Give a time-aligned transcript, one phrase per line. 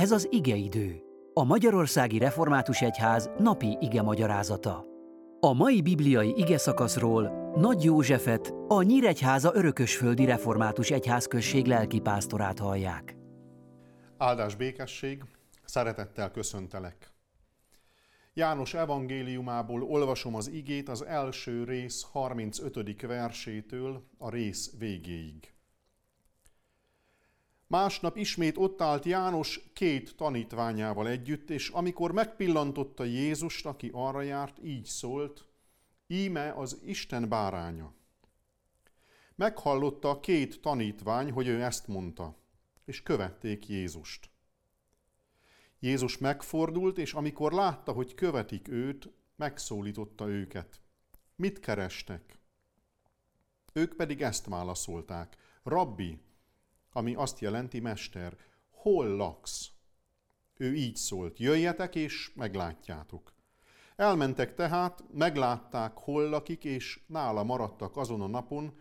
[0.00, 1.02] Ez az igeidő,
[1.34, 4.84] a Magyarországi Református Egyház napi ige magyarázata.
[5.40, 13.16] A mai bibliai ige szakaszról Nagy Józsefet, a Nyíregyháza Örökösföldi Református Egyházközség lelkipásztorát hallják.
[14.18, 15.22] Áldás békesség,
[15.64, 17.12] szeretettel köszöntelek.
[18.34, 23.00] János evangéliumából olvasom az igét az első rész 35.
[23.06, 25.52] versétől a rész végéig.
[27.70, 34.58] Másnap ismét ott állt János két tanítványával együtt, és amikor megpillantotta Jézust, aki arra járt,
[34.64, 35.44] így szólt,
[36.06, 37.92] íme az Isten báránya.
[39.34, 42.36] Meghallotta a két tanítvány, hogy ő ezt mondta,
[42.84, 44.30] és követték Jézust.
[45.78, 50.80] Jézus megfordult, és amikor látta, hogy követik őt, megszólította őket.
[51.36, 52.38] Mit kerestek?
[53.72, 55.36] Ők pedig ezt válaszolták.
[55.62, 56.20] Rabbi,
[56.92, 58.36] ami azt jelenti mester,
[58.70, 59.70] hol laksz?
[60.56, 63.34] Ő így szólt, jöjjetek és meglátjátok.
[63.96, 68.78] Elmentek tehát, meglátták, hol lakik, és nála maradtak azon a napon,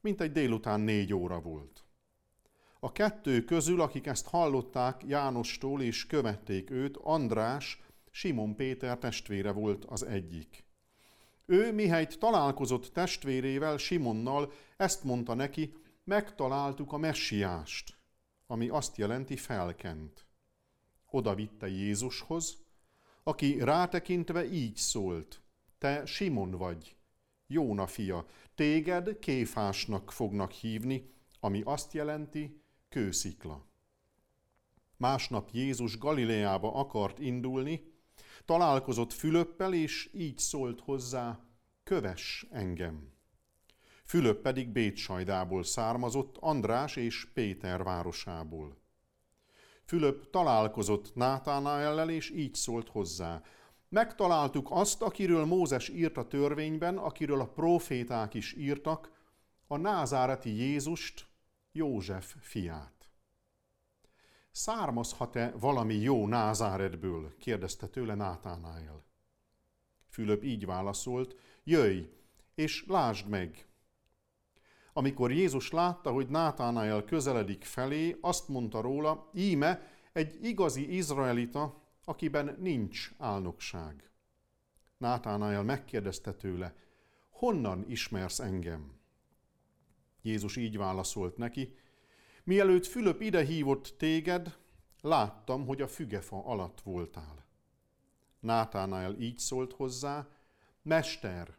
[0.00, 1.84] mint egy délután négy óra volt.
[2.80, 7.80] A kettő közül, akik ezt hallották Jánostól és követték őt, András,
[8.10, 10.64] Simon Péter testvére volt az egyik.
[11.46, 15.72] Ő, mihelyt találkozott testvérével, Simonnal, ezt mondta neki,
[16.04, 17.98] megtaláltuk a messiást,
[18.46, 20.26] ami azt jelenti felkent.
[21.10, 22.64] Oda vitte Jézushoz,
[23.22, 25.42] aki rátekintve így szólt,
[25.78, 26.96] te Simon vagy,
[27.46, 33.66] Jóna fia, téged kéfásnak fognak hívni, ami azt jelenti kőszikla.
[34.96, 37.92] Másnap Jézus Galileába akart indulni,
[38.44, 41.40] találkozott Fülöppel, és így szólt hozzá,
[41.82, 43.12] kövess engem.
[44.12, 48.76] Fülöp pedig Bécsajdából származott, András és Péter városából.
[49.84, 53.42] Fülöp találkozott Nátánaellel, és így szólt hozzá.
[53.88, 59.10] Megtaláltuk azt, akiről Mózes írt a törvényben, akiről a proféták is írtak,
[59.66, 61.26] a názáreti Jézust,
[61.72, 63.08] József fiát.
[64.50, 67.36] Származhat-e valami jó Názáretből?
[67.38, 69.04] kérdezte tőle Nátánael.
[70.08, 72.08] Fülöp így válaszolt, jöjj,
[72.54, 73.66] és lásd meg,
[74.92, 82.56] amikor Jézus látta, hogy Nátánael közeledik felé, azt mondta róla, íme egy igazi izraelita, akiben
[82.58, 84.10] nincs álnokság.
[84.98, 86.74] Nátánael megkérdezte tőle,
[87.30, 89.00] honnan ismersz engem?
[90.22, 91.74] Jézus így válaszolt neki,
[92.44, 94.56] mielőtt Fülöp ide hívott téged,
[95.00, 97.44] láttam, hogy a fügefa alatt voltál.
[98.40, 100.28] Nátánael így szólt hozzá,
[100.82, 101.56] Mester,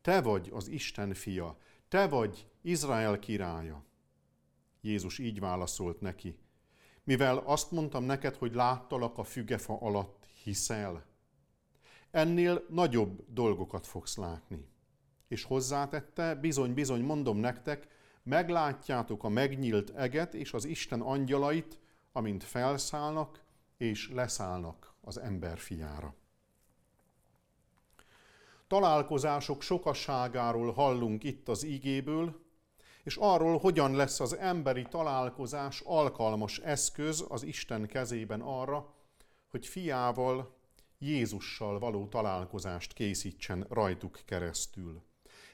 [0.00, 1.58] te vagy az Isten fia,
[1.94, 3.84] te vagy Izrael királya.
[4.80, 6.38] Jézus így válaszolt neki,
[7.04, 11.04] mivel azt mondtam neked, hogy láttalak a fügefa alatt, hiszel.
[12.10, 14.68] Ennél nagyobb dolgokat fogsz látni.
[15.28, 17.88] És hozzátette, bizony-bizony mondom nektek,
[18.22, 21.80] meglátjátok a megnyílt eget és az Isten angyalait,
[22.12, 23.44] amint felszállnak
[23.76, 26.14] és leszállnak az ember fiára
[28.66, 32.42] találkozások sokasságáról hallunk itt az ígéből,
[33.02, 38.94] és arról, hogyan lesz az emberi találkozás alkalmas eszköz az Isten kezében arra,
[39.50, 40.62] hogy fiával,
[40.98, 45.02] Jézussal való találkozást készítsen rajtuk keresztül.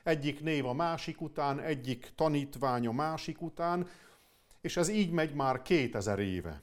[0.02, 3.88] Egyik név a másik után, egyik tanítvány a másik után,
[4.60, 6.62] és ez így megy már 2000 éve.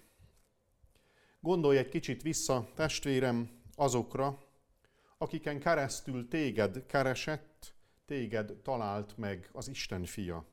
[1.40, 4.47] Gondolj egy kicsit vissza, testvérem, azokra,
[5.17, 10.45] akiken keresztül téged keresett, téged talált meg az Isten fia.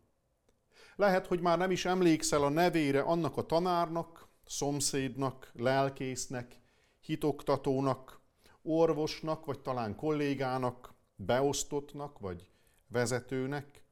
[0.97, 6.60] Lehet, hogy már nem is emlékszel a nevére annak a tanárnak, szomszédnak, lelkésznek,
[7.00, 8.20] hitoktatónak,
[8.62, 12.50] orvosnak, vagy talán kollégának, beosztottnak, vagy
[12.86, 13.84] vezetőnek,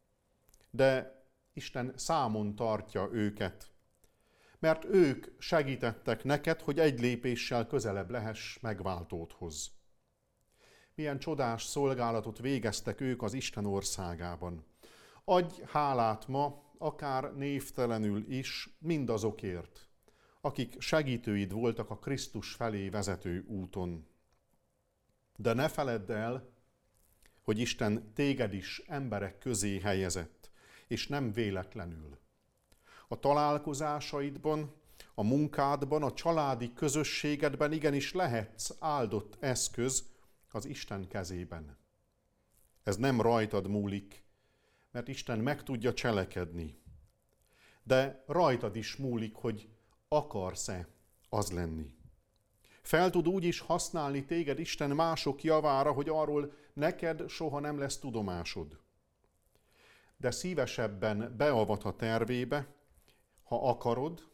[0.70, 1.20] de
[1.52, 3.70] Isten számon tartja őket,
[4.58, 9.81] mert ők segítettek neked, hogy egy lépéssel közelebb lehess megváltódhoz
[10.94, 14.64] milyen csodás szolgálatot végeztek ők az Isten országában.
[15.24, 19.88] Adj hálát ma, akár névtelenül is, mindazokért,
[20.40, 24.06] akik segítőid voltak a Krisztus felé vezető úton.
[25.36, 26.50] De ne feledd el,
[27.42, 30.50] hogy Isten téged is emberek közé helyezett,
[30.86, 32.18] és nem véletlenül.
[33.08, 34.74] A találkozásaidban,
[35.14, 40.11] a munkádban, a családi közösségedben igenis lehetsz áldott eszköz,
[40.52, 41.78] az Isten kezében.
[42.82, 44.24] Ez nem rajtad múlik,
[44.90, 46.80] mert Isten meg tudja cselekedni.
[47.82, 49.68] De rajtad is múlik, hogy
[50.08, 50.88] akarsz-e
[51.28, 51.94] az lenni.
[52.82, 57.98] Fel tud úgy is használni téged Isten mások javára, hogy arról neked soha nem lesz
[57.98, 58.80] tudomásod.
[60.16, 62.74] De szívesebben beavat a tervébe,
[63.42, 64.30] ha akarod,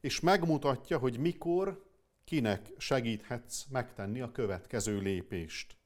[0.00, 1.84] és megmutatja, hogy mikor,
[2.24, 5.76] kinek segíthetsz megtenni a következő lépést.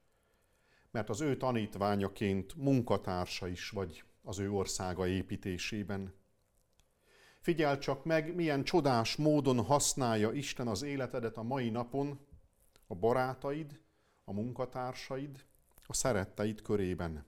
[0.90, 6.14] Mert az ő tanítványaként munkatársa is vagy az ő országa építésében.
[7.40, 12.26] Figyel csak meg, milyen csodás módon használja Isten az életedet a mai napon,
[12.86, 13.80] a barátaid,
[14.24, 15.44] a munkatársaid,
[15.86, 17.24] a szeretteid körében.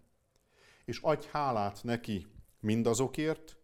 [0.85, 2.27] És adj hálát neki
[2.61, 3.60] mindazokért,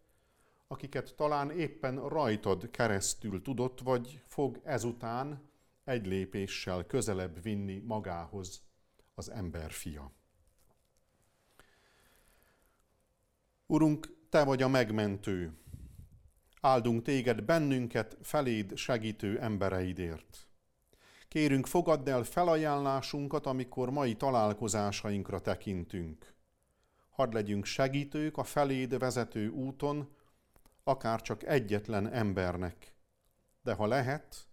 [0.67, 5.49] akiket talán éppen rajtad keresztül tudott, vagy fog ezután
[5.83, 8.61] egy lépéssel közelebb vinni magához
[9.15, 10.11] az ember fia.
[13.65, 15.57] Urunk, Te vagy a megmentő.
[16.61, 20.47] Áldunk Téged bennünket feléd segítő embereidért.
[21.27, 26.33] Kérünk, fogadd el felajánlásunkat, amikor mai találkozásainkra tekintünk.
[27.09, 30.15] Hadd legyünk segítők a feléd vezető úton,
[30.87, 32.93] akár csak egyetlen embernek,
[33.61, 34.47] de ha lehet,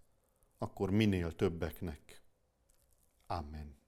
[0.58, 2.22] akkor minél többeknek.
[3.26, 3.83] Amen.